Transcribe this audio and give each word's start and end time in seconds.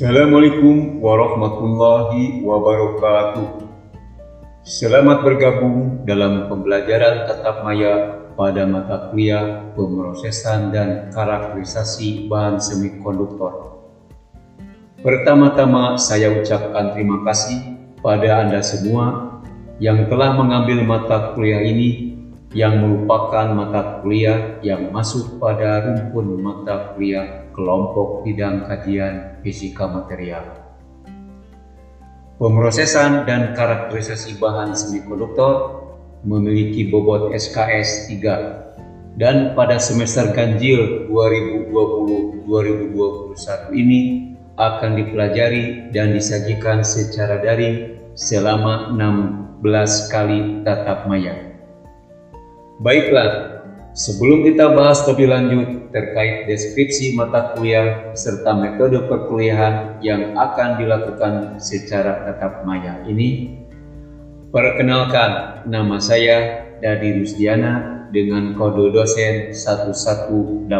Assalamualaikum 0.00 0.96
warahmatullahi 1.04 2.40
wabarakatuh. 2.40 3.68
Selamat 4.64 5.20
bergabung 5.20 6.08
dalam 6.08 6.48
pembelajaran 6.48 7.28
tatap 7.28 7.60
maya 7.60 8.24
pada 8.32 8.64
mata 8.64 9.12
kuliah 9.12 9.60
pemrosesan 9.76 10.72
dan 10.72 11.12
karakterisasi 11.12 12.32
bahan 12.32 12.56
semikonduktor. 12.56 13.84
Pertama-tama 15.04 16.00
saya 16.00 16.32
ucapkan 16.32 16.96
terima 16.96 17.20
kasih 17.28 17.60
pada 18.00 18.40
Anda 18.40 18.64
semua 18.64 19.36
yang 19.84 20.08
telah 20.08 20.32
mengambil 20.32 20.80
mata 20.80 21.36
kuliah 21.36 21.60
ini 21.60 22.16
yang 22.56 22.80
merupakan 22.80 23.52
mata 23.52 24.00
kuliah 24.00 24.64
yang 24.64 24.88
masuk 24.96 25.36
pada 25.36 25.84
rumpun 25.84 26.40
mata 26.40 26.96
kuliah 26.96 27.39
kelompok 27.52 28.24
bidang 28.26 28.66
kajian 28.66 29.38
fisika 29.44 29.88
material. 29.88 30.44
Pemrosesan 32.40 33.28
dan 33.28 33.52
karakterisasi 33.52 34.40
bahan 34.40 34.72
semikonduktor 34.72 35.84
memiliki 36.24 36.88
bobot 36.88 37.36
SKS 37.36 38.08
3 38.08 39.20
dan 39.20 39.52
pada 39.52 39.76
semester 39.76 40.32
ganjil 40.32 41.12
2020-2021 41.12 43.76
ini 43.76 44.32
akan 44.56 44.96
dipelajari 44.96 45.92
dan 45.92 46.16
disajikan 46.16 46.80
secara 46.84 47.40
daring 47.44 48.00
selama 48.16 48.88
16 48.96 50.12
kali 50.12 50.64
tatap 50.64 51.04
maya. 51.08 51.34
Baiklah, 52.80 53.59
Sebelum 53.90 54.46
kita 54.46 54.70
bahas 54.70 55.02
lebih 55.10 55.26
lanjut 55.26 55.90
terkait 55.90 56.46
deskripsi 56.46 57.18
mata 57.18 57.58
kuliah 57.58 58.14
serta 58.14 58.54
metode 58.54 59.02
perkuliahan 59.10 59.98
yang 59.98 60.38
akan 60.38 60.78
dilakukan 60.78 61.58
secara 61.58 62.22
tatap 62.22 62.62
maya 62.62 63.02
ini, 63.10 63.58
perkenalkan 64.54 65.66
nama 65.66 65.98
saya 65.98 66.70
Dadi 66.78 67.18
Rusdiana 67.18 68.06
dengan 68.14 68.54
kode 68.54 68.94
dosen 68.94 69.50
1181. 69.50 70.70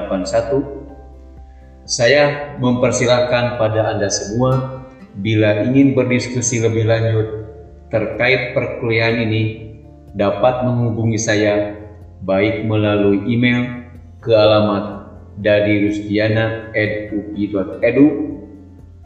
Saya 1.90 2.54
mempersilahkan 2.62 3.58
pada 3.58 3.90
Anda 3.90 4.06
semua 4.06 4.86
bila 5.18 5.66
ingin 5.66 5.98
berdiskusi 5.98 6.62
lebih 6.62 6.86
lanjut 6.86 7.26
terkait 7.90 8.54
perkuliahan 8.54 9.26
ini 9.26 9.74
dapat 10.14 10.62
menghubungi 10.62 11.18
saya 11.18 11.79
baik 12.24 12.64
melalui 12.68 13.24
email 13.28 13.66
ke 14.20 14.32
alamat 14.32 15.00
dadirusdiana.upi.edu 15.40 18.06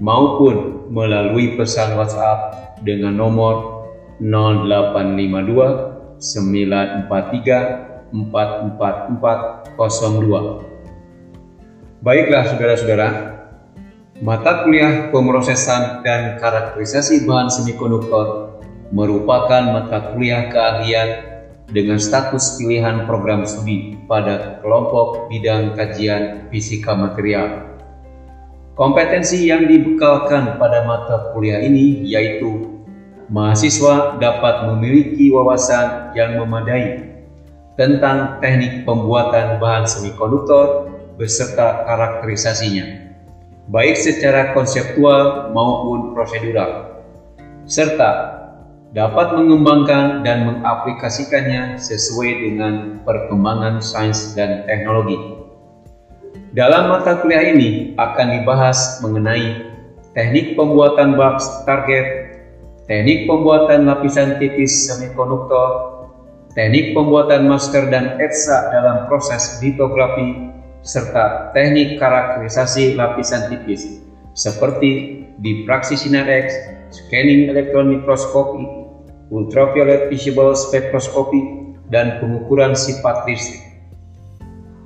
maupun 0.03 0.91
melalui 0.91 1.55
pesan 1.55 1.95
WhatsApp 1.95 2.83
dengan 2.83 3.15
nomor 3.15 3.87
0852 4.19 6.19
943 6.19 7.95
44402. 8.15 10.63
Baiklah 12.05 12.45
saudara-saudara, 12.47 13.09
mata 14.23 14.63
kuliah 14.63 15.11
pemrosesan 15.11 16.07
dan 16.07 16.39
karakterisasi 16.39 17.27
bahan 17.27 17.51
semikonduktor 17.51 18.55
merupakan 18.95 19.75
mata 19.75 20.15
kuliah 20.15 20.47
keahlian 20.47 21.34
dengan 21.71 21.97
status 21.97 22.61
pilihan 22.61 23.09
program 23.09 23.49
studi 23.49 23.97
pada 24.05 24.61
kelompok 24.61 25.33
bidang 25.33 25.73
kajian 25.73 26.49
fisika 26.53 26.93
material. 26.93 27.79
Kompetensi 28.75 29.47
yang 29.49 29.71
dibekalkan 29.71 30.59
pada 30.59 30.83
mata 30.83 31.31
kuliah 31.31 31.63
ini 31.63 32.03
yaitu 32.05 32.83
mahasiswa 33.31 34.19
dapat 34.19 34.69
memiliki 34.69 35.31
wawasan 35.31 36.13
yang 36.13 36.37
memadai 36.43 37.15
tentang 37.79 38.43
teknik 38.43 38.83
pembuatan 38.83 39.63
bahan 39.63 39.87
semikonduktor 39.87 40.91
beserta 41.15 41.87
karakterisasinya, 41.87 43.15
baik 43.71 43.95
secara 43.95 44.53
konseptual 44.53 45.55
maupun 45.55 46.15
prosedural, 46.15 47.03
serta 47.67 48.44
dapat 48.95 49.35
mengembangkan 49.35 50.23
dan 50.23 50.47
mengaplikasikannya 50.47 51.83
sesuai 51.83 52.31
dengan 52.47 53.03
perkembangan 53.03 53.83
sains 53.83 54.31
dan 54.39 54.63
teknologi. 54.71 55.19
Dalam 56.55 56.95
mata 56.95 57.19
kuliah 57.19 57.43
ini 57.43 57.99
akan 57.99 58.39
dibahas 58.39 59.03
mengenai 59.03 59.67
teknik 60.15 60.55
pembuatan 60.55 61.19
box 61.19 61.43
target, 61.67 62.39
teknik 62.87 63.27
pembuatan 63.27 63.83
lapisan 63.83 64.39
tipis 64.39 64.87
semikonduktor, 64.87 65.99
teknik 66.55 66.95
pembuatan 66.95 67.51
masker 67.51 67.91
dan 67.91 68.15
etsa 68.23 68.71
dalam 68.71 69.11
proses 69.11 69.59
litografi, 69.59 70.55
serta 70.87 71.51
teknik 71.51 71.99
karakterisasi 71.99 72.95
lapisan 72.95 73.51
tipis 73.51 74.05
seperti 74.39 75.23
diffraksi 75.43 75.99
sinar 75.99 76.31
X, 76.31 76.55
scanning 76.95 77.51
elektron 77.51 77.91
mikroskopi, 77.91 78.84
ultraviolet 79.35 80.07
visible 80.07 80.55
spektroskopi, 80.55 81.67
dan 81.91 82.23
pengukuran 82.23 82.73
sifat 82.73 83.27
listrik. 83.27 83.61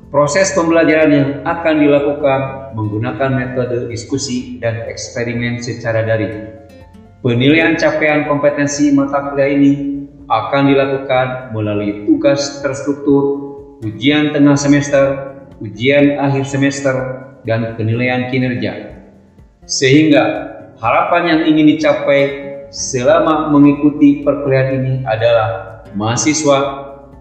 Proses 0.09 0.57
pembelajaran 0.57 1.11
yang 1.13 1.29
akan 1.45 1.85
dilakukan 1.85 2.41
menggunakan 2.73 3.29
metode 3.29 3.93
diskusi 3.93 4.57
dan 4.57 4.89
eksperimen 4.89 5.61
secara 5.61 6.01
daring. 6.01 6.49
Penilaian 7.21 7.77
capaian 7.77 8.25
kompetensi 8.25 8.89
mata 8.89 9.29
kuliah 9.29 9.53
ini 9.53 9.73
akan 10.33 10.63
dilakukan 10.73 11.53
melalui 11.53 12.09
tugas 12.09 12.65
terstruktur, 12.65 13.23
ujian 13.85 14.33
tengah 14.33 14.57
semester, 14.57 15.05
ujian 15.61 16.17
akhir 16.17 16.49
semester, 16.49 16.95
dan 17.45 17.77
penilaian 17.77 18.33
kinerja. 18.33 19.05
Sehingga 19.69 20.25
harapan 20.81 21.37
yang 21.37 21.41
ingin 21.53 21.77
dicapai 21.77 22.21
selama 22.69 23.49
mengikuti 23.49 24.21
perkuliahan 24.21 24.85
ini 24.85 24.95
adalah 25.09 25.81
mahasiswa 25.97 26.59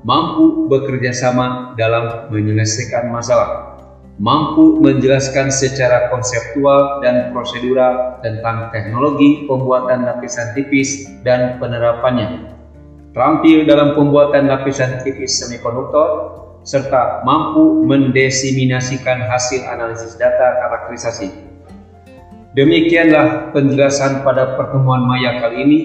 mampu 0.04 0.68
bekerja 0.68 1.12
sama 1.16 1.76
dalam 1.76 2.32
menyelesaikan 2.32 3.12
masalah, 3.12 3.80
mampu 4.20 4.80
menjelaskan 4.84 5.52
secara 5.52 6.12
konseptual 6.12 7.00
dan 7.04 7.32
prosedural 7.32 8.20
tentang 8.24 8.72
teknologi 8.72 9.48
pembuatan 9.48 10.04
lapisan 10.04 10.52
tipis 10.56 11.08
dan 11.24 11.60
penerapannya, 11.60 12.48
terampil 13.16 13.64
dalam 13.68 13.96
pembuatan 13.96 14.48
lapisan 14.52 15.00
tipis 15.04 15.40
semikonduktor, 15.40 16.40
serta 16.68 17.24
mampu 17.24 17.88
mendesiminasikan 17.88 19.24
hasil 19.24 19.64
analisis 19.72 20.20
data 20.20 20.60
karakterisasi 20.60 21.47
Demikianlah 22.58 23.54
penjelasan 23.54 24.26
pada 24.26 24.58
pertemuan 24.58 25.06
Maya 25.06 25.38
kali 25.38 25.58
ini 25.62 25.80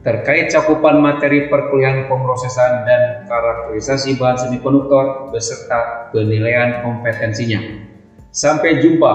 terkait 0.00 0.48
cakupan 0.48 0.96
materi 0.96 1.52
perkuliahan 1.52 2.08
pemrosesan 2.08 2.88
dan 2.88 3.28
karakterisasi 3.28 4.16
bahan 4.16 4.48
semikonduktor 4.48 5.28
beserta 5.28 6.08
penilaian 6.08 6.80
kompetensinya. 6.80 7.60
Sampai 8.32 8.80
jumpa 8.80 9.12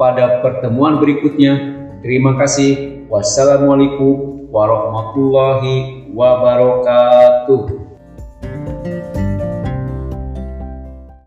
pada 0.00 0.40
pertemuan 0.40 1.04
berikutnya. 1.04 1.84
Terima 2.00 2.40
kasih. 2.40 3.04
Wassalamualaikum 3.12 4.48
warahmatullahi 4.48 6.08
wabarakatuh. 6.16 7.81